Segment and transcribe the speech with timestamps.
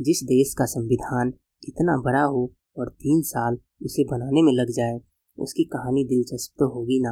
[0.00, 1.32] जिस देश का संविधान
[1.68, 5.00] इतना बड़ा हो और तीन साल उसे बनाने में लग जाए,
[5.38, 7.10] उसकी कहानी दिलचस्प तो होगी ना।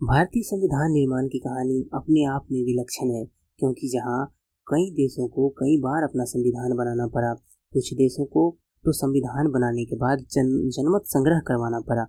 [0.00, 3.24] भारतीय संविधान निर्माण की कहानी अपने आप में विलक्षण है,
[3.58, 4.24] क्योंकि जहाँ
[4.66, 7.32] कई देशों को कई बार अपना संविधान बनाना पड़ा,
[7.72, 12.04] कुछ देशों को तो संविधान बनाने के बाद जन, जनमत संग्रह करवाना पड़ा।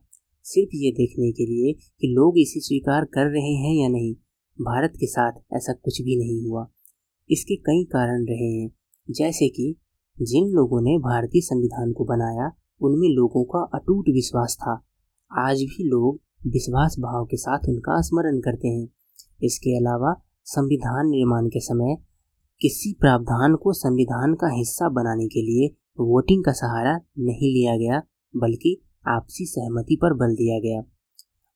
[0.45, 4.13] सिर्फ़ ये देखने के लिए कि लोग इसे स्वीकार कर रहे हैं या नहीं,
[4.57, 6.67] भारत के साथ ऐसा कुछ भी नहीं हुआ।
[7.29, 8.69] इसके कई कारण रहे हैं।
[9.09, 9.75] जैसे कि
[10.21, 12.51] जिन लोगों ने भारतीय संविधान को बनाया,
[12.81, 14.83] उनमें लोगों का अटूट विश्वास था।
[15.31, 18.87] आज भी लोग विश्वास भाव के साथ उनका स्मरण करते हैं।
[19.43, 20.13] इसके अलावा
[20.45, 21.95] संविधान निर्माण के समय
[22.61, 25.67] किसी प्रावधान को संविधान का हिस्सा बनाने के लिए
[25.99, 28.01] वोटिंग का सहारा नहीं लिया गया,
[28.35, 30.81] बल्कि आपसी सहमति पर बल दिया गया।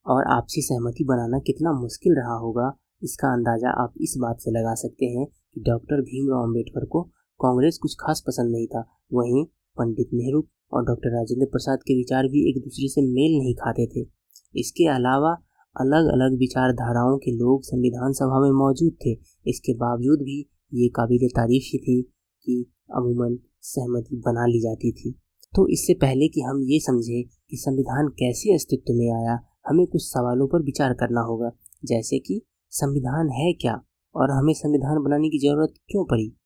[0.06, 2.72] और आपसी सहमति बनाना कितना मुश्किल रहा होगा,
[3.04, 7.10] इसका अंदाज़ा आप इस बात से लगा सकते हैं कि डॉक्टर भीमराव अंबेडकर को
[7.42, 8.80] कांग्रेस कुछ खास पसंद नहीं था।
[9.14, 9.46] वहीं
[9.78, 13.88] पंडित नेहरू और डॉक्टर राजेंद्र प्रसाद के विचार भी एक दूसरे से मेल नहीं खाते
[13.88, 14.08] थे।
[14.56, 15.32] इसके अलावा
[15.80, 19.12] अलग अलग विचारधाराओं के लोग संविधान सभा में मौजूद थे।
[19.48, 22.02] इसके बावजूद भी ये काबिल तारीफ़ ही थी
[22.44, 25.12] कि अमूमन सहमति बना ली जाती थी।
[25.56, 30.02] तो इससे पहले कि हम ये समझें कि संविधान कैसे अस्तित्व में आया, हमें कुछ
[30.02, 31.52] सवालों पर विचार करना होगा।
[31.86, 33.84] जैसे कि, संविधान है क्या?
[34.16, 36.38] और हमें संविधान बनाने की ज़रूरत क्यों पड़ी?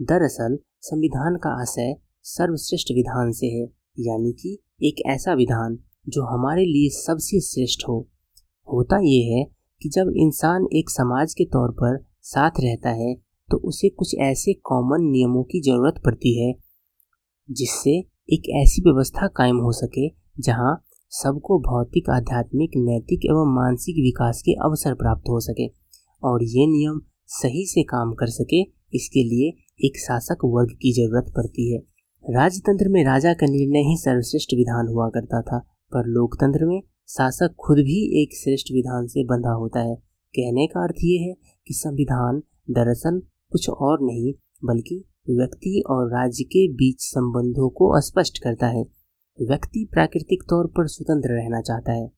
[0.00, 3.64] दरअसल, संविधान का आशय सर्वश्रेष्ठ विधान से है,
[3.98, 7.98] यानी कि एक ऐसा विधान जो हमारे लिए सबसे श्रेष्ठ हो।
[8.68, 9.44] होता ये है
[9.82, 13.14] कि जब इंसान एक समाज के तौर पर साथ रहता है
[13.48, 16.54] तो उसे कुछ ऐसे कॉमन नियमों की ज़रूरत पड़ती है,
[17.50, 17.98] जिससे
[18.28, 24.52] एक ऐसी व्यवस्था कायम हो सके, जहाँ सबको भौतिक, आध्यात्मिक, नैतिक एवं मानसिक विकास के
[24.52, 25.66] अवसर प्राप्त हो सके,
[26.22, 28.62] और ये नियम सही से काम कर सके,
[28.94, 29.52] इसके लिए
[29.84, 31.78] एक शासक वर्ग की ज़रूरत पड़ती है।
[32.34, 35.58] राजतंत्र में राजा का निर्णय ही सर्वश्रेष्ठ विधान हुआ करता था,
[35.92, 39.94] पर लोकतंत्र में शासक खुद भी एक श्रेष्ठ विधान से बंधा होता है।
[40.34, 41.34] कहने का अर्थ ये है
[41.66, 44.34] कि संविधान दरअसल कुछ और नहीं,
[44.64, 48.82] बल्कि व्यक्ति और राज्य के बीच संबंधों को स्पष्ट करता है।
[49.42, 52.12] व्यक्ति प्राकृतिक तौर पर स्वतंत्र रहना चाहता है।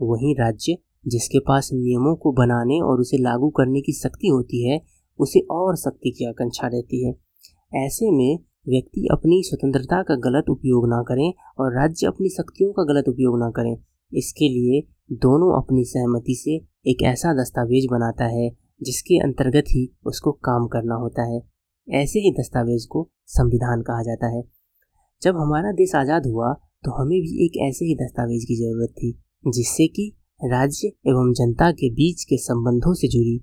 [0.00, 4.97] वहीं राज्य, जिसके पास नियमों को बनाने और उसे लागू करने की शक्ति होती है
[5.18, 7.12] उसे और शक्ति की आकांक्षा रहती है।
[7.76, 12.84] ऐसे में व्यक्ति अपनी स्वतंत्रता का गलत उपयोग ना करें और राज्य अपनी शक्तियों का
[12.84, 13.76] गलत उपयोग ना करें।
[14.12, 14.80] इसके लिए
[15.18, 16.56] दोनों अपनी सहमति से
[16.90, 18.48] एक ऐसा दस्तावेज़ बनाता है,
[18.82, 21.40] जिसके अंतर्गत ही उसको काम करना होता है।
[21.88, 24.42] ऐसे ही दस्तावेज़ को संविधान कहा जाता है।
[25.22, 26.52] जब हमारा देश आज़ाद हुआ
[26.84, 29.12] तो हमें भी एक ऐसे ही दस्तावेज़ की ज़रूरत थी,
[29.48, 30.12] जिससे कि
[30.44, 33.38] राज्य एवं जनता के बीच के संबंधों से जुड़ी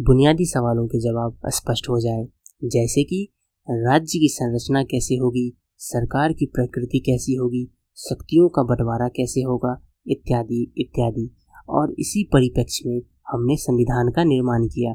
[0.00, 2.24] बुनियादी सवालों के जवाब स्पष्ट हो जाए,
[2.64, 3.28] जैसे कि,
[3.70, 9.86] राज्य की संरचना कैसे होगी, सरकार की प्रकृति कैसी होगी, शक्तियों का बंटवारा कैसे होगा,
[10.08, 11.36] इत्यादि इत्यादि।
[11.68, 14.92] और इसी परिप्रेक्ष्य में हमने संविधान का निर्माण किया।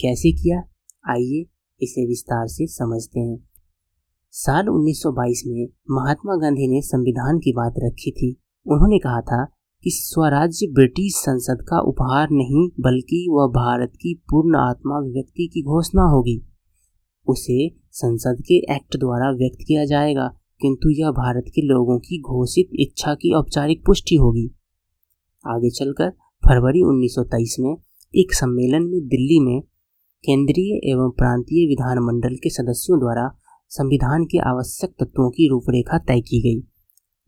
[0.00, 0.58] कैसे किया?
[1.10, 1.46] आइए
[1.82, 3.48] इसे विस्तार से समझते हैं।
[4.30, 9.53] साल 1922 में महात्मा गांधी ने संविधान की बात रखी थी। उन्होंने कहा था
[9.84, 15.62] कि स्वराज्य ब्रिटिश संसद का उपहार नहीं, बल्कि वह भारत की पूर्ण आत्मा व्यक्ति की
[15.62, 16.46] घोषणा होगी।
[17.28, 20.28] उसे संसद के एक्ट द्वारा व्यक्त किया जाएगा,
[20.60, 24.54] किंतु यह भारत के लोगों की घोषित इच्छा की औपचारिक पुष्टि होगी।
[25.46, 26.10] आगे चलकर,
[26.44, 27.76] फरवरी 1923 में
[28.14, 29.60] एक सम्मेलन में दिल्ली में
[30.24, 36.42] केंद्रीय एवं प्रांतीय विधानमंडल के सदस्यों द्वारा संविधान के आवश्यक तत्वों की रूपरेखा तय की
[36.42, 36.73] गई।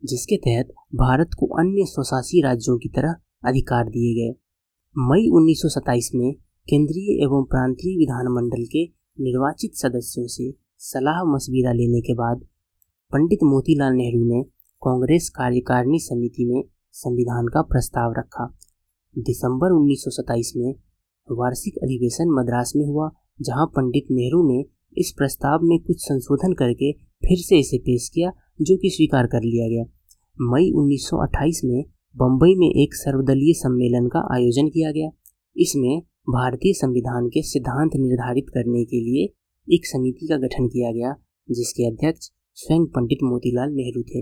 [0.03, 3.15] जिसके तहत भारत को अन्य स्वशासी राज्यों की तरह
[3.45, 4.35] अधिकार दिए गए।
[4.97, 6.33] मई 1927 में
[6.69, 8.85] केंद्रीय एवं प्रांतीय विधानमंडल के
[9.23, 12.37] निर्वाचित सदस्यों से सलाह मशविरा लेने के बाद
[13.11, 14.43] पंडित मोतीलाल नेहरू ने
[14.81, 18.57] कांग्रेस कार्यकारिणी समिति में संविधान का प्रस्ताव रखा।
[19.17, 20.75] दिसंबर 1927 में
[21.31, 23.09] वार्षिक अधिवेशन मद्रास में हुआ,
[23.41, 24.65] जहाँ पंडित नेहरू ने
[24.97, 28.31] इस प्रस्ताव में कुछ संशोधन करके फिर से इसे पेश किया
[28.61, 29.83] जो कि स्वीकार कर लिया गया।
[30.41, 31.83] मई 1928 में
[32.17, 35.09] बम्बई में एक सर्वदलीय सम्मेलन का आयोजन किया गया।
[35.57, 39.33] इसमें भारतीय संविधान के सिद्धांत निर्धारित करने के लिए
[39.75, 41.15] एक समिति का गठन किया गया,
[41.51, 44.19] जिसके अध्यक्ष स्वयं पंडित मोतीलाल नेहरू थे।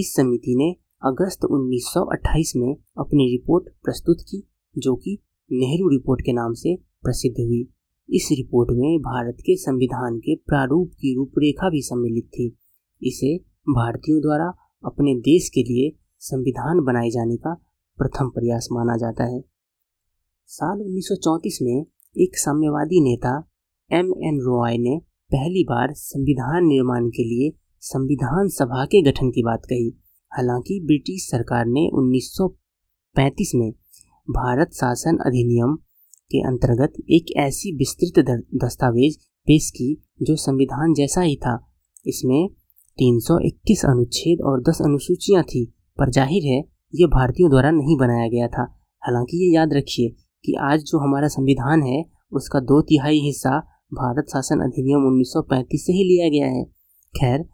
[0.00, 0.76] इस समिति ने
[1.08, 4.48] अगस्त 1928 में अपनी रिपोर्ट प्रस्तुत की,
[4.78, 5.18] जो कि
[5.52, 7.68] नेहरू रिपोर्ट के नाम से प्रसिद्ध हुई।
[8.10, 12.56] इस रिपोर्ट में भारत के संविधान के प्रारूप की रूपरेखा भी सम्मिलित थी।
[13.02, 14.54] इसे भारतीयों द्वारा
[14.84, 17.54] अपने देश के लिए संविधान बनाए जाने का
[17.98, 19.44] प्रथम प्रयास माना जाता है।
[20.46, 21.86] साल 1934 में
[22.18, 23.48] एक साम्यवादी नेता
[23.92, 24.98] एम एन रॉय ने
[25.32, 30.00] पहली बार संविधान निर्माण के लिए संविधान सभा के गठन की बात कही।
[30.32, 33.72] हालाँकि ब्रिटिश सरकार ने 1935 में
[34.30, 35.76] भारत शासन अधिनियम
[36.30, 38.24] के अंतर्गत एक ऐसी विस्तृत
[38.54, 41.66] दस्तावेज़ पेश की जो संविधान जैसा ही था।
[42.06, 42.48] इसमें
[42.98, 45.64] 321 अनुच्छेद और 10 अनुसूचियाँ थी,
[45.98, 46.58] पर ज़ाहिर है,
[46.94, 48.62] ये भारतीयों द्वारा नहीं बनाया गया था।
[49.02, 50.14] हालाँकि ये याद रखिए
[50.44, 53.58] कि आज जो हमारा संविधान है, उसका दो तिहाई हिस्सा
[53.94, 56.64] भारत शासन अधिनियम 1935 से ही लिया गया है।
[57.14, 57.44] खैर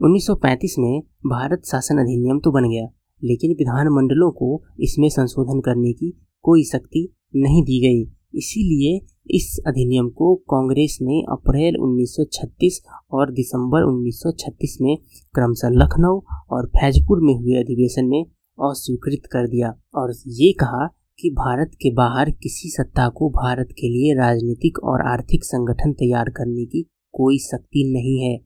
[0.00, 2.88] 1935 में भारत शासन अधिनियम तो बन गया,
[3.22, 6.10] लेकिन विधानमंडलों को इसमें संशोधन करने की
[6.42, 9.00] कोई शक्ति नहीं दी गई। इसीलिए
[9.36, 12.78] इस अधिनियम को कांग्रेस ने अप्रैल 1936
[13.10, 14.96] और दिसंबर 1936 में
[15.34, 16.20] क्रमशः लखनऊ
[16.50, 18.24] और फैजपुर में हुए अधिवेशन में
[18.58, 20.86] अस्वीकृत कर दिया और ये कहा
[21.18, 26.30] कि भारत के बाहर किसी सत्ता को भारत के लिए राजनीतिक और आर्थिक संगठन तैयार
[26.30, 26.82] करने की
[27.12, 28.40] कोई शक्ति नहीं है।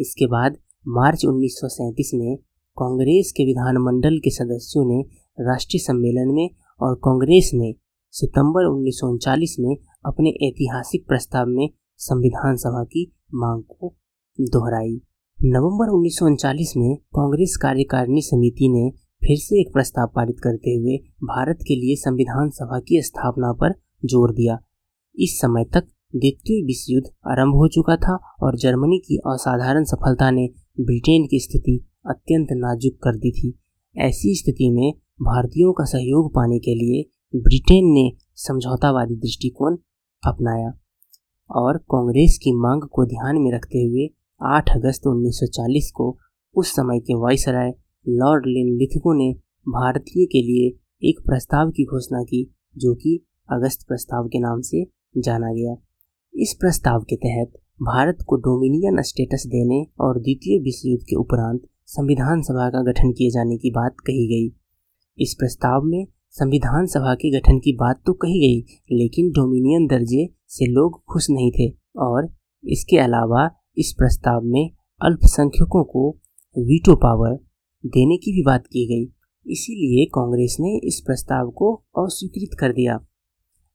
[0.00, 0.56] इसके बाद
[0.88, 2.36] मार्च उन्नीस सौ सैंतीस में
[2.76, 5.00] कांग्रेस के विधानमंडल के सदस्यों ने
[5.40, 6.50] राष्ट्रीय सम्मेलन में
[6.80, 7.74] और कांग्रेस ने
[8.14, 9.74] सितंबर उन्नीस में
[10.06, 11.68] अपने ऐतिहासिक प्रस्ताव में
[12.00, 13.02] संविधान सभा की
[13.34, 13.94] मांग को
[14.38, 14.94] दोहराई।
[15.38, 18.90] नवंबर उन्नीस में कांग्रेस कार्यकारिणी समिति ने
[19.22, 23.74] फिर से एक प्रस्ताव पारित करते हुए भारत के लिए संविधान सभा की स्थापना पर
[24.04, 24.58] ज़ोर दिया।
[25.18, 30.30] इस समय तक द्वितीय विश्व युद्ध आरंभ हो चुका था और जर्मनी की असाधारण सफलता
[30.30, 30.48] ने
[30.80, 31.76] ब्रिटेन की स्थिति
[32.06, 33.52] अत्यंत नाजुक कर दी थी।
[33.96, 34.90] ऐसी स्थिति में
[35.22, 37.02] भारतीयों का सहयोग पाने के लिए
[37.34, 39.76] ब्रिटेन ने समझौतावादी दृष्टिकोण
[40.26, 40.72] अपनाया
[41.50, 44.06] और कांग्रेस की मांग को ध्यान में रखते हुए
[44.40, 46.18] 8 अगस्त 1940 को
[46.56, 47.72] उस समय के वायसराय
[48.08, 49.32] लॉर्ड लिन लिथगो ने
[49.68, 50.68] भारतीय के लिए
[51.08, 54.84] एक प्रस्ताव की घोषणा की, जो कि अगस्त प्रस्ताव के नाम से
[55.18, 55.76] जाना गया।
[56.34, 57.52] इस प्रस्ताव के तहत
[57.82, 63.12] भारत को डोमिनियन स्टेटस देने और द्वितीय विश्व युद्ध के उपरांत संविधान सभा का गठन
[63.12, 64.56] किए जाने की बात कही गई।
[65.18, 66.06] इस प्रस्ताव में
[66.38, 71.26] संविधान सभा के गठन की बात तो कही गई, लेकिन डोमिनियन दर्जे से लोग खुश
[71.30, 71.68] नहीं थे
[71.98, 72.28] और
[72.64, 74.70] इसके अलावा इस प्रस्ताव में
[75.00, 76.10] अल्पसंख्यकों को
[76.56, 77.34] वीटो पावर
[77.84, 82.98] देने की भी बात की गई। इसीलिए कांग्रेस ने इस प्रस्ताव को अस्वीकृत कर दिया।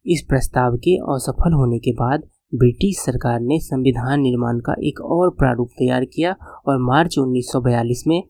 [0.05, 5.29] इस प्रस्ताव के असफल होने के बाद ब्रिटिश सरकार ने संविधान निर्माण का एक और
[5.29, 6.35] प्रारूप तैयार किया
[6.67, 8.21] और मार्च 1942 में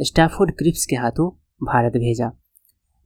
[0.00, 1.28] स्टैफोर्ड क्रिप्स के हाथों
[1.66, 2.30] भारत भेजा।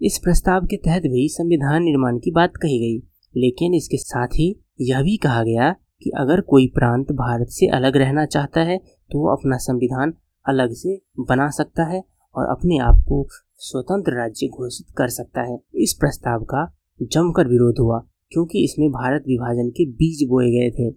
[0.01, 2.99] इस प्रस्ताव के तहत भी संविधान निर्माण की बात कही गई।
[3.35, 4.49] लेकिन इसके साथ ही
[4.81, 5.71] यह भी कहा गया
[6.03, 10.15] कि अगर कोई प्रांत भारत से अलग रहना चाहता है तो वो अपना संविधान
[10.47, 12.03] अलग से बना सकता है
[12.37, 13.27] और अपने आप को
[13.57, 16.65] स्वतंत्र राज्य घोषित कर सकता है। इस प्रस्ताव का
[17.03, 17.99] जमकर विरोध हुआ,
[18.33, 20.91] क्योंकि इसमें भारत विभाजन के बीज बोए गए थे।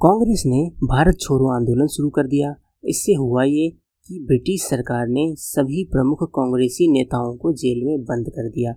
[0.00, 2.54] कांग्रेस ने भारत छोड़ो आंदोलन शुरू कर दिया।
[2.84, 3.68] इससे हुआ ये
[4.08, 8.74] कि ब्रिटिश सरकार ने सभी प्रमुख कांग्रेसी नेताओं को जेल में बंद कर दिया।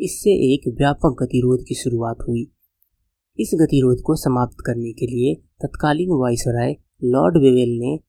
[0.00, 2.52] इससे एक व्यापक गतिरोध की शुरुआत हुई।
[3.38, 8.00] इस गतिरोध को समाप्त करने के लिए तत्कालीन वायसराय लॉर्ड वेवेल ने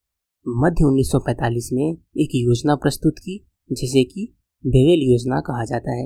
[0.48, 4.36] मध्य 1945 में एक योजना प्रस्तुत की, जिसे कि
[4.66, 6.06] बेवेल योजना कहा जाता है।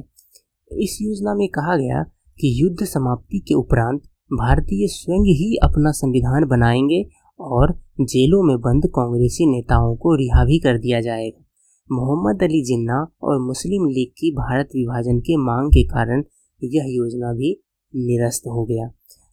[0.71, 2.03] इस योजना में कहा गया
[2.39, 4.01] कि युद्ध समाप्ति के उपरांत
[4.33, 10.59] भारतीय स्वयं ही अपना संविधान बनाएँगे और जेलों में बंद कांग्रेसी नेताओं को रिहा भी
[10.59, 11.45] कर दिया जाएगा
[11.91, 16.23] मोहम्मद अली जिन्ना और मुस्लिम लीग की भारत विभाजन के मांग के कारण
[16.63, 17.63] यह योजना भी
[17.95, 18.87] निरस्त हो गया,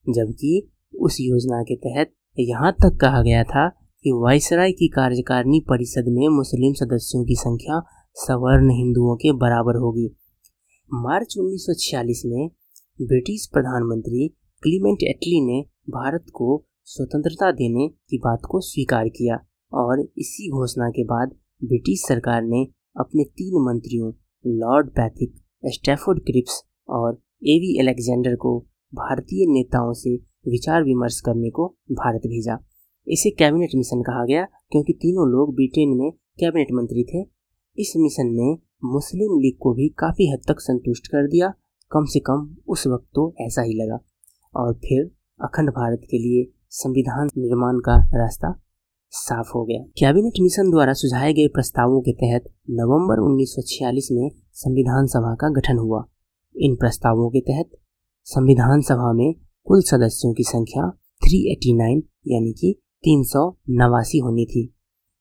[0.09, 3.69] जबकि उस योजना के तहत यहाँ तक कहा गया था
[4.05, 7.83] कि वायसराय की कार्यकारिणी परिषद में मुस्लिम सदस्यों की संख्या
[8.15, 10.17] सवर्ण हिंदुओं के बराबर होगी।
[10.95, 12.49] मार्च 1946 में
[13.03, 14.29] ब्रिटिश प्रधानमंत्री
[14.63, 19.37] क्लीमेंट एटली ने भारत को स्वतंत्रता देने की बात को स्वीकार किया
[19.73, 21.29] और इसी घोषणा के बाद
[21.65, 22.63] ब्रिटिश सरकार ने
[22.97, 24.13] अपने तीन मंत्रियों,
[24.47, 27.13] लॉर्ड पैथिक, स्टैफोर्ड क्रिप्स और
[27.47, 28.59] एवी अलेक्जेंडर को
[28.95, 30.15] भारतीय नेताओं से
[30.49, 32.59] विचार विमर्श करने को भारत भेजा।
[33.09, 37.27] इसे कैबिनेट मिशन कहा गया क्योंकि तीनों लोग ब्रिटेन में कैबिनेट मंत्री थे।
[37.79, 38.53] इस मिशन ने
[38.85, 41.53] मुस्लिम लीग को भी काफ़ी हद तक संतुष्ट कर दिया।
[41.93, 43.99] कम से कम उस वक्त तो ऐसा ही लगा।
[44.55, 48.61] और फिर अखंड भारत के लिए संविधान निर्माण का रास्ता
[49.11, 55.07] साफ़ हो गया। कैबिनेट मिशन द्वारा सुझाए गए प्रस्तावों के तहत नवंबर 1946 में संविधान
[55.07, 56.05] सभा का गठन हुआ।
[56.57, 57.71] इन प्रस्तावों के तहत
[58.25, 60.91] संविधान सभा में कुल सदस्यों की संख्या
[61.23, 63.25] 389 यानी कि तीन
[63.71, 64.75] नवासी होनी थी।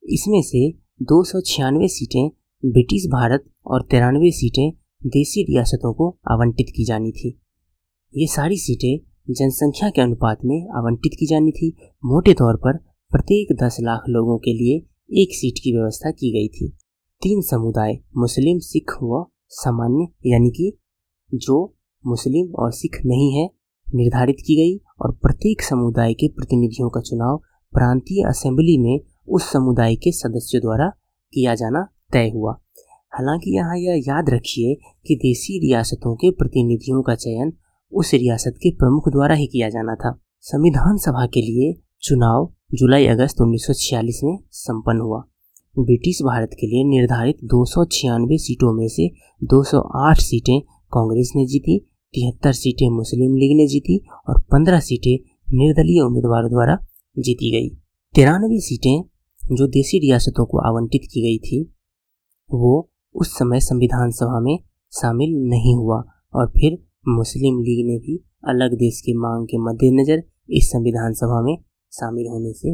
[0.03, 0.71] इसमें से
[1.01, 2.29] दो सौ छियानवे सीटें
[2.65, 4.71] ब्रिटिश भारत और तिरानवे सीटें
[5.05, 7.41] देसी रियासतों को आवंटित की जानी थी।
[8.17, 12.77] ये सारी सीटें जनसंख्या के अनुपात में आवंटित की जानी थी। मोटे तौर पर
[13.11, 14.77] प्रत्येक दस लाख लोगों के लिए
[15.21, 16.69] एक सीट की व्यवस्था की गई थी।
[17.21, 20.77] तीन समुदाय मुस्लिम, सिख व सामान्य, यानी कि
[21.33, 21.75] जो
[22.07, 23.49] मुस्लिम और सिख नहीं है,
[23.95, 27.37] निर्धारित की गई और प्रत्येक समुदाय के प्रतिनिधियों का चुनाव
[27.73, 30.89] प्रांतीय असेंबली में उस समुदाय के सदस्यों द्वारा
[31.33, 32.51] किया जाना तय हुआ।
[33.09, 34.75] हालाँकि यहाँ यह याद रखिए
[35.07, 37.53] कि देसी रियासतों के प्रतिनिधियों का चयन
[37.95, 43.05] उस रियासत के प्रमुख द्वारा ही किया जाना था। संविधान सभा के लिए चुनाव जुलाई
[43.05, 45.23] अगस्त उन्नीस सौ छियालीस में संपन्न हुआ।
[45.79, 49.11] ब्रिटिश भारत के लिए निर्धारित दो सौ छियानवे सीटों में से
[49.43, 50.61] 208 सीटें
[50.91, 51.79] कांग्रेस ने जीती,
[52.13, 56.77] तिहत्तर सीटें मुस्लिम लीग ने जीती और 15 सीटें निर्दलीय उम्मीदवारों द्वारा
[57.19, 57.69] जीती गई।
[58.15, 59.03] तिरानवे सीटें
[59.55, 61.73] जो देसी रियासतों को आवंटित की गई थी,
[62.51, 64.59] वो उस समय संविधान सभा में
[64.91, 70.23] शामिल नहीं हुआ और फिर मुस्लिम लीग ने भी अलग देश की मांग के मद्देनजर
[70.49, 71.57] इस संविधान सभा में
[71.93, 72.71] शामिल होने से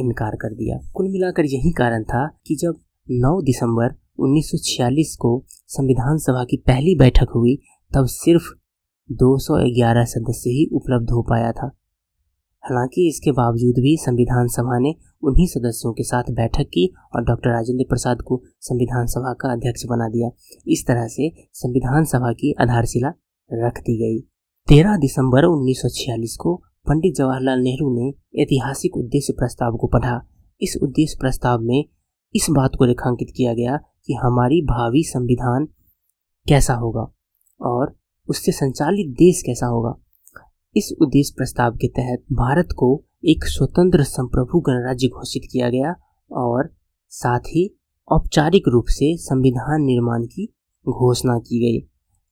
[0.00, 2.74] इनकार कर दिया। कुल मिलाकर यही कारण था कि जब
[3.10, 7.56] 9 दिसंबर 1946 को संविधान सभा की पहली बैठक हुई,
[7.94, 8.42] तब सिर्फ़
[9.12, 11.66] 211 सदस्य ही उपलब्ध हो पाया था।
[12.60, 17.50] हालाँकि इसके बावजूद भी संविधान सभा ने उन्हीं सदस्यों के साथ बैठक की और डॉक्टर
[17.50, 20.30] राजेंद्र प्रसाद को संविधान सभा का अध्यक्ष बना दिया।
[20.68, 23.12] इस तरह से संविधान सभा की आधारशिला
[23.52, 24.20] रख दी गई।
[24.68, 30.28] 13 दिसंबर 1946 को पंडित जवाहरलाल नेहरू ने ऐतिहासिक उद्देश्य प्रस्ताव को पढ़ा।
[30.60, 31.84] इस उद्देश्य प्रस्ताव में
[32.34, 35.68] इस बात को रेखांकित किया गया कि हमारी भावी संविधान
[36.48, 37.12] कैसा होगा
[37.60, 39.94] और उससे संचालित देश कैसा होगा।
[40.76, 45.94] इस उद्देश्य प्रस्ताव के तहत भारत को एक स्वतंत्र संप्रभु गणराज्य घोषित किया गया
[46.32, 46.74] और
[47.08, 47.78] साथ ही
[48.12, 50.54] औपचारिक रूप से संविधान निर्माण की
[50.88, 51.87] घोषणा की गई।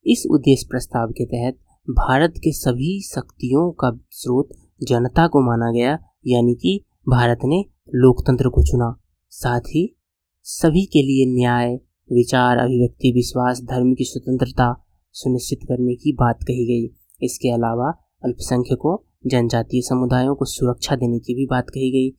[0.09, 1.59] इस उद्देश्य प्रस्ताव के तहत
[1.91, 4.49] भारत के सभी शक्तियों का स्रोत
[4.83, 9.97] जनता को माना गया, यानी कि भारत ने लोकतंत्र को चुना। साथ ही
[10.43, 11.75] सभी के लिए न्याय,
[12.13, 17.91] विचार, अभिव्यक्ति, विश्वास, धर्म की स्वतंत्रता सुनिश्चित करने की बात कही गई। इसके अलावा
[18.25, 18.97] अल्पसंख्यकों,
[19.27, 22.19] जनजातीय समुदायों को सुरक्षा देने की भी बात कही गई।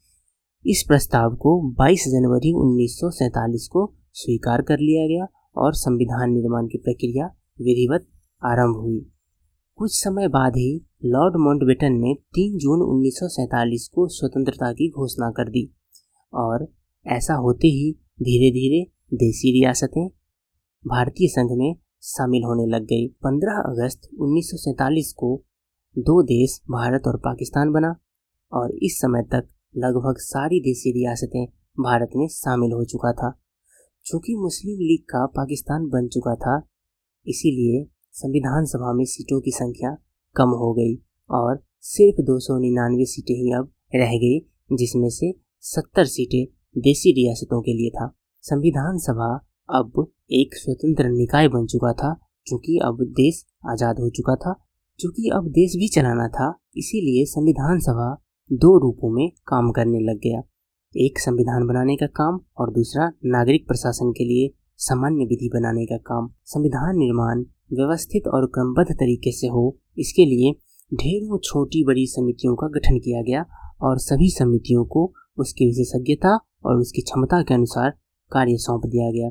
[0.71, 5.27] इस प्रस्ताव को 22 जनवरी उन्नीस सौ सैंतालीस को स्वीकार कर लिया गया
[5.57, 8.07] और संविधान निर्माण की प्रक्रिया विधिवत
[8.41, 8.99] आरंभ हुई।
[9.79, 10.69] कुछ समय बाद ही
[11.05, 15.69] लॉर्ड माउंटबेटन ने 3 जून उन्नीस सौ सैंतालीस को स्वतंत्रता की घोषणा कर दी
[16.33, 16.67] और
[17.05, 18.83] ऐसा होते ही धीरे धीरे
[19.17, 20.07] देसी रियासतें
[20.85, 25.43] भारतीय संघ में शामिल होने लग गई। 15 अगस्त उन्नीस सौ सैंतालीस को
[25.95, 27.95] दो देश, भारत और पाकिस्तान बना
[28.51, 29.47] और इस समय तक
[29.77, 31.45] लगभग सारी देसी रियासतें
[31.79, 33.31] भारत में शामिल हो चुका था।
[34.05, 36.57] चूँकि मुस्लिम लीग का पाकिस्तान बन चुका था
[37.27, 39.95] इसीलिए संविधान सभा में सीटों की संख्या
[40.35, 40.95] कम हो गई
[41.29, 44.39] और सिर्फ़ दो सौ निन्यानवे सीटें ही अब रह गई,
[44.73, 49.33] जिसमें से सत्तर सीटें देसी रियासतों के लिए था। संविधान सभा
[49.69, 52.13] अब एक स्वतंत्र निकाय बन चुका था
[52.47, 54.53] क्योंकि अब देश आज़ाद हो चुका था
[54.99, 58.13] क्योंकि अब देश भी चलाना था, इसीलिए संविधान सभा
[58.51, 60.41] दो रूपों में काम करने लग गया।
[60.95, 64.47] एक संविधान बनाने का काम और दूसरा नागरिक प्रशासन के लिए
[64.79, 67.43] सामान्य विधि बनाने का काम संविधान निर्माण,
[67.73, 70.51] व्यवस्थित और क्रमबद्ध तरीके से हो, इसके लिए
[70.91, 73.45] ढेरों छोटी बड़ी समितियों का गठन किया गया
[73.81, 77.89] और सभी समितियों को उसकी विशेषज्ञता और उसकी क्षमता के अनुसार
[78.31, 79.29] कार्य सौंप दिया गया।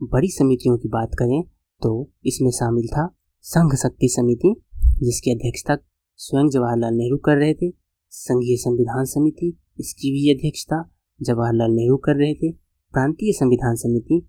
[0.00, 1.42] बड़ी समितियों की बात करें
[1.82, 1.90] तो
[2.26, 3.06] इसमें शामिल था
[3.44, 4.54] संघ शक्ति समिति,
[4.98, 5.76] जिसकी अध्यक्षता
[6.20, 7.70] स्वयं जवाहरलाल नेहरू कर रहे थे।
[8.12, 10.82] संघीय संविधान समिति, इसकी भी अध्यक्षता
[11.20, 12.52] जवाहरलाल नेहरू कर रहे थे।
[12.94, 14.20] प्रांतीय संविधान समिति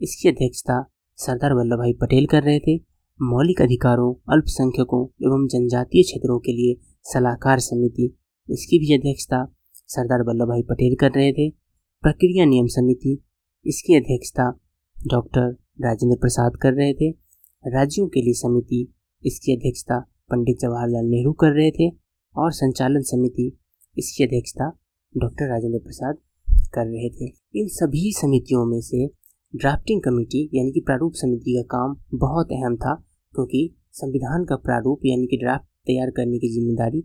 [0.00, 0.82] इसकी अध्यक्षता
[1.18, 2.76] सरदार वल्लभ भाई पटेल कर रहे थे।
[3.20, 8.14] मौलिक अधिकारों, अल्पसंख्यकों एवं जनजातीय क्षेत्रों के लिए सलाहकार समिति,
[8.48, 9.44] इसकी भी अध्यक्षता
[9.88, 11.48] सरदार वल्लभ भाई पटेल कर रहे थे।
[12.02, 13.18] प्रक्रिया नियम समिति,
[13.66, 14.50] इसकी अध्यक्षता
[14.96, 15.50] डॉक्टर
[15.80, 17.10] राजेंद्र प्रसाद कर रहे थे।
[17.64, 18.86] राज्यों के लिए समिति,
[19.22, 19.98] इसकी अध्यक्षता
[20.30, 21.88] पंडित जवाहरलाल नेहरू कर रहे थे
[22.34, 23.52] और संचालन समिति,
[23.96, 24.70] इसकी अध्यक्षता
[25.14, 26.18] डॉक्टर राजेंद्र प्रसाद
[26.74, 29.06] कर रहे थे। इन सभी समितियों में से
[29.54, 32.94] ड्राफ्टिंग कमेटी यानी कि प्रारूप समिति का काम बहुत अहम था,
[33.34, 33.60] क्योंकि
[33.92, 36.98] संविधान का प्रारूप यानी कि ड्राफ्ट तैयार करने की ज़िम्मेदारी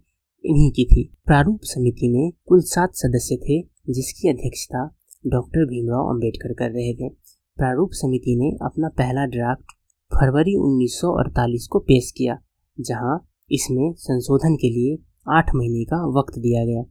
[0.44, 4.86] इन्हीं की थी। प्रारूप समिति में कुल सात सदस्य थे, जिसकी अध्यक्षता
[5.28, 7.10] डॉक्टर भीमराव अंबेडकर कर रहे थे।
[7.58, 9.74] प्रारूप समिति ने अपना पहला ड्राफ्ट
[10.12, 12.38] फरवरी 1948 को पेश किया,
[12.78, 13.18] जहाँ
[13.52, 14.98] इसमें संशोधन के लिए
[15.30, 16.84] आठ महीने का वक्त दिया गया।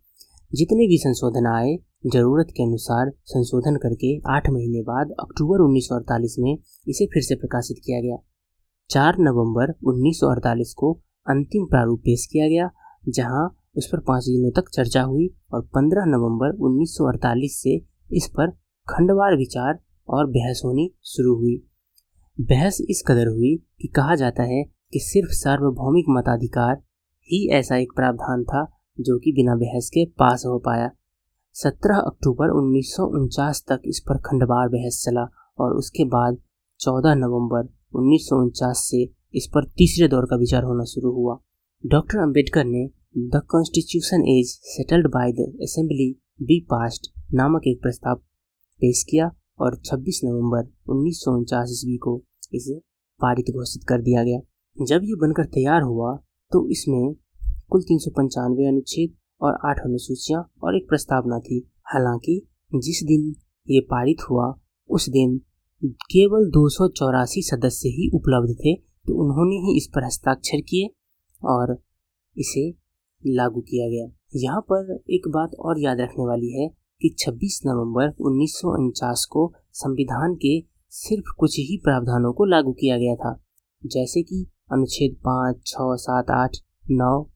[0.50, 6.58] जितने भी संशोधन आए ज़रूरत के अनुसार संशोधन करके आठ महीने बाद अक्टूबर 1948 में
[6.88, 8.16] इसे फिर से प्रकाशित किया गया।
[8.90, 10.92] 4 नवंबर 1948 को
[11.26, 12.70] अंतिम प्रारूप पेश किया गया,
[13.08, 13.44] जहाँ
[13.76, 17.76] उस पर पाँच दिनों तक चर्चा हुई और 15 नवंबर 1948 से
[18.12, 18.50] इस पर
[18.86, 19.78] खंडवार विचार
[20.08, 21.56] और बहस होनी शुरू हुई।
[22.40, 26.74] बहस इस कदर हुई कि कहा जाता है कि सिर्फ़ सार्वभौमिक मताधिकार
[27.28, 28.64] ही ऐसा एक प्रावधान था
[29.00, 30.90] जो कि बिना बहस के पास हो पाया।
[31.56, 35.22] 17 अक्टूबर उन्नीस सौ उनचास तक इस पर खंडवार बहस चला
[35.60, 36.36] और उसके बाद
[36.80, 39.02] 14 नवंबर उन्नीस सौ उनचास से
[39.34, 41.36] इस पर तीसरे दौर का विचार होना शुरू हुआ।
[41.84, 42.86] डॉक्टर अंबेडकर ने
[43.28, 46.10] the constitution is settled by the assembly
[46.42, 48.16] be passed नामक एक प्रस्ताव
[48.80, 49.30] पेश किया
[49.60, 52.20] और 26 नवंबर उन्नीस ईस्वी को
[52.54, 52.78] इसे
[53.20, 54.40] पारित घोषित कर दिया गया।
[54.76, 56.16] जब ये बनकर तैयार हुआ
[56.52, 57.14] तो इसमें
[57.70, 62.40] कुल तीन सौ पंचानवे अनुच्छेद और आठ अनुसूचियाँ और एक प्रस्तावना थी। हालाँकि,
[62.74, 63.34] जिस दिन
[63.66, 64.52] ये पारित हुआ,
[64.90, 65.38] उस दिन
[65.82, 70.88] केवल दो सौ चौरासी सदस्य ही उपलब्ध थे तो उन्होंने ही इस पर हस्ताक्षर किए
[71.42, 71.76] और
[72.36, 72.68] इसे
[73.22, 74.06] लागू किया गया।
[74.36, 76.68] यहाँ पर एक बात और याद रखने वाली है
[77.00, 80.60] कि 26 नवंबर उन्नीस सौ उनचास को संविधान के
[80.92, 83.32] सिर्फ़ कुछ ही प्रावधानों को लागू किया गया था,
[83.82, 86.56] जैसे कि अनुच्छेद पाँच, छः, सात, आठ,
[86.90, 87.31] नौ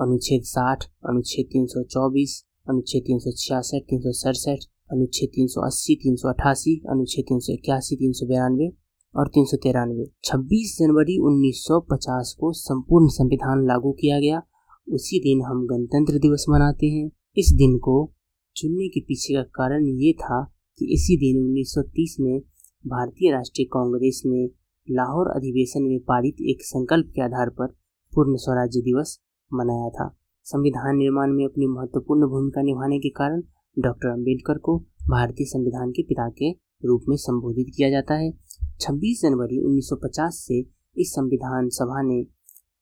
[0.00, 5.46] अनुच्छेद साठ, अनुच्छेद तीन सौ चौबीस, अनुच्छेद तीन सौ छियासठ, तीन सौ सड़सठ, अनुच्छेद तीन
[5.46, 8.72] सौ अस्सी, तीन सौ अठासी, अनुच्छेद तीन सौ इक्यासी, तीन सौ बिरानवे
[9.14, 14.42] और तीन सौ तिरानवे। छब्बीस जनवरी 1950 को संपूर्ण संविधान लागू किया गया।
[14.88, 18.12] उसी दिन हम गणतंत्र दिवस मनाते हैं। इस दिन को
[18.56, 20.42] चुनने के पीछे का कारण ये था
[20.78, 22.40] कि इसी दिन 1930 में
[22.86, 24.46] भारतीय राष्ट्रीय कांग्रेस ने
[24.88, 27.66] लाहौर अधिवेशन में पारित एक संकल्प के आधार पर
[28.12, 29.20] पूर्ण स्वराज्य दिवस
[29.54, 30.08] मनाया था।
[30.46, 33.42] संविधान निर्माण में अपनी महत्वपूर्ण भूमिका निभाने के कारण
[33.78, 34.78] डॉक्टर अंबेडकर को
[35.10, 36.50] भारतीय संविधान के पिता के
[36.84, 38.32] रूप में संबोधित किया जाता है।
[38.80, 40.58] 26 जनवरी 1950 से
[40.96, 42.22] इस संविधान सभा ने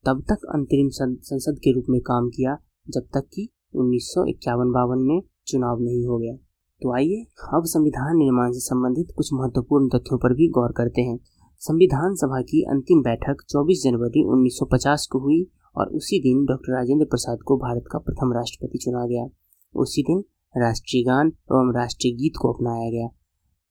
[0.07, 2.57] तब तक अंतरिम संसद के रूप में काम किया,
[2.89, 6.35] जब तक कि उन्नीस बावन में चुनाव नहीं हो गया।
[6.83, 11.19] तो आइए अब संविधान निर्माण से संबंधित कुछ महत्वपूर्ण तथ्यों पर भी गौर करते हैं।
[11.59, 15.43] संविधान सभा की अंतिम बैठक 24 जनवरी 1950 को हुई।
[15.75, 19.27] और उसी दिन डॉक्टर राजेंद्र प्रसाद को भारत का प्रथम राष्ट्रपति चुना गया।
[19.75, 20.23] उसी दिन
[20.55, 23.09] राष्ट्रीय गान एवं राष्ट्रीय गीत को अपनाया गया।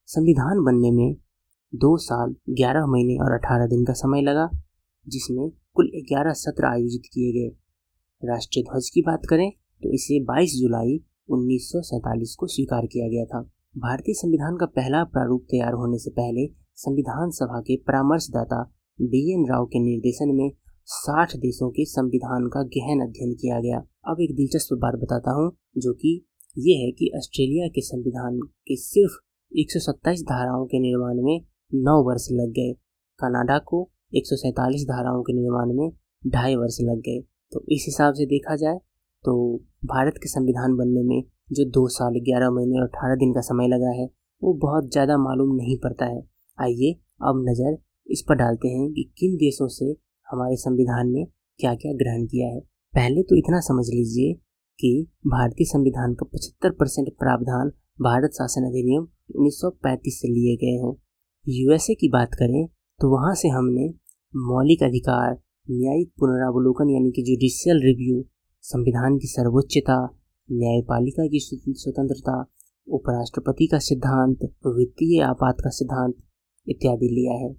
[0.10, 1.16] संविधान बनने में
[1.74, 4.50] दो साल, ग्यारह महीने और अठारह दिन का समय लगा,
[5.08, 7.56] जिसमें कुल ग्यारह सत्र आयोजित किए गए।
[8.22, 10.98] राष्ट्रीय ध्वज की बात करें तो इसे 22 जुलाई
[11.30, 13.42] उन्नीस को स्वीकार किया गया था।
[13.78, 18.62] भारतीय संविधान का पहला प्रारूप तैयार होने से पहले संविधान सभा के परामर्शदाता
[19.02, 20.52] बी एन राव के निर्देशन में
[20.88, 25.52] 60 देशों के संविधान का गहन अध्ययन किया गया। अब एक दिलचस्प बात बताता हूँ,
[25.78, 26.12] जो कि
[26.58, 29.14] ये है कि ऑस्ट्रेलिया के संविधान के सिर्फ़
[29.52, 31.40] 127 धाराओं के निर्माण में
[31.72, 32.74] नौ वर्ष लग गए।
[33.20, 35.90] कनाडा को एक सौ सैंतालीस धाराओं के निर्माण में
[36.28, 37.20] ढाई वर्ष लग गए।
[37.52, 38.78] तो इस हिसाब से देखा जाए
[39.24, 39.34] तो
[39.86, 43.68] भारत के संविधान बनने में जो दो साल, ग्यारह महीने और अठारह दिन का समय
[43.68, 44.06] लगा है,
[44.42, 46.22] वो बहुत ज़्यादा मालूम नहीं पड़ता है।
[46.58, 47.78] आइए अब नज़र
[48.10, 49.94] इस पर डालते हैं कि किन देशों से
[50.32, 51.26] हमारे संविधान ने
[51.60, 52.60] क्या क्या ग्रहण किया है?
[52.94, 54.34] पहले तो इतना समझ लीजिए
[54.80, 60.94] कि भारतीय संविधान का 75 परसेंट प्रावधान भारत शासन अधिनियम 1935 से लिए गए हैं।
[61.46, 62.66] यूएसए की बात करें
[63.00, 63.88] तो वहाँ से हमने
[64.36, 65.32] मौलिक अधिकार,
[65.72, 68.24] न्यायिक पुनरावलोकन यानी कि जुडिशियल रिव्यू
[68.64, 69.98] संविधान की सर्वोच्चता,
[70.50, 72.46] न्यायपालिका की स्वतंत्रता,
[72.88, 76.16] उपराष्ट्रपति का सिद्धांत, वित्तीय आपात का सिद्धांत
[76.68, 77.54] इत्यादि लिया है।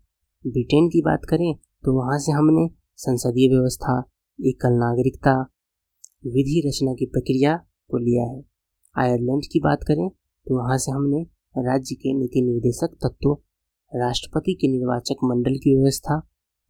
[0.44, 2.68] ब्रिटेन की बात करें तो वहाँ से हमने
[2.98, 3.98] संसदीय व्यवस्था,
[4.38, 5.34] एकल नागरिकता,
[6.26, 7.56] विधि रचना की प्रक्रिया
[7.90, 8.42] को लिया है।
[8.96, 11.22] आयरलैंड की बात करें तो वहाँ से हमने
[11.58, 13.32] राज्य के नीति निर्देशक तत्व,
[13.92, 16.14] राष्ट्रपति के निर्वाचक मंडल की व्यवस्था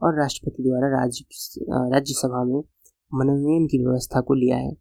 [0.01, 1.25] और राष्ट्रपति द्वारा राज्य,
[1.93, 2.61] राज्यसभा में
[3.13, 4.73] मनोनयन की व्यवस्था को लिया है।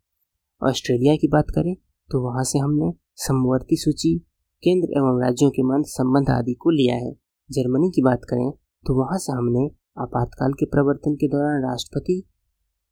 [0.62, 1.74] ऑस्ट्रेलिया की बात करें
[2.10, 4.18] तो वहाँ से हमने समवर्ती सूची,
[4.64, 7.12] केंद्र एवं राज्यों के मंद संबंध आदि को लिया है।
[7.50, 8.50] जर्मनी की बात करें
[8.86, 9.68] तो वहाँ से हमने
[9.98, 12.24] आपातकाल के प्रवर्तन के दौरान राष्ट्रपति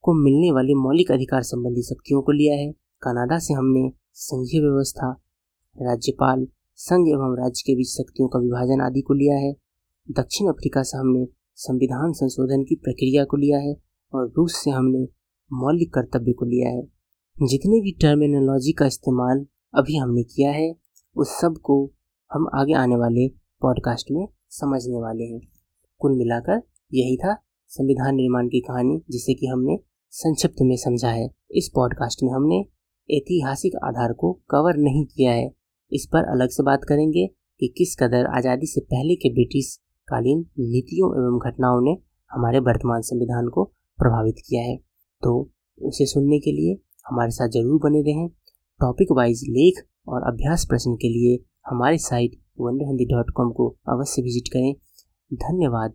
[0.02, 5.12] को मिलने वाले मौलिक अधिकार संबंधी शक्तियों को लिया है। कनाडा से हमने संघीय व्यवस्था,
[5.82, 9.54] राज्यपाल, संघ एवं राज्य के बीच शक्तियों का विभाजन आदि को लिया है।
[10.12, 13.76] दक्षिण अफ्रीका से हमने संविधान संशोधन की प्रक्रिया को लिया है
[14.14, 15.08] और रूस से हमने
[15.54, 16.84] मौलिक कर्तव्य को लिया है।
[17.48, 20.76] जितने भी टर्मिनोलॉजी का इस्तेमाल अभी हमने किया है,
[21.16, 21.92] उस सबको
[22.34, 23.28] हम आगे आने वाले
[23.62, 25.42] पॉडकास्ट में समझने वाले हैं।
[26.00, 27.36] कुल मिलाकर यही था
[27.72, 29.78] संविधान निर्माण की कहानी, जिसे कि हमने
[30.14, 32.60] संक्षिप्त में समझा है। इस पॉडकास्ट में हमने
[33.10, 35.50] ऐतिहासिक आधार को कवर नहीं किया है।
[35.92, 37.26] इस पर अलग से बात करेंगे
[37.62, 39.76] कि किस कदर आज़ादी से पहले के ब्रिटिश
[40.08, 41.98] कालीन नीतियों एवं घटनाओं ने
[42.32, 43.64] हमारे वर्तमान संविधान को
[44.00, 44.76] प्रभावित किया है।
[45.24, 45.34] तो
[45.82, 48.28] उसे सुनने के लिए हमारे साथ ज़रूर बने रहें।
[48.80, 51.38] टॉपिक वाइज लेख और अभ्यास प्रश्न के लिए
[51.70, 54.74] हमारी site wonder Hindi dot com को अवश्य विज़िट करें।
[55.32, 55.94] धन्यवाद।